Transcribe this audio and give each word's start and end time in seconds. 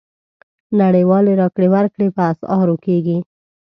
نړیوالې 0.81 1.33
راکړې 1.41 1.67
ورکړې 1.75 2.07
په 2.15 2.21
اسعارو 2.31 2.75
کېږي. 2.85 3.17